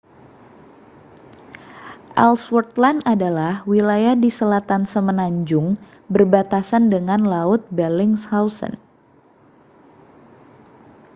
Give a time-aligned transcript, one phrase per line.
[2.27, 5.67] ellsworth land adalah wilayah di selatan semenanjung
[6.13, 8.73] berbatasan dengan laut bellingshausen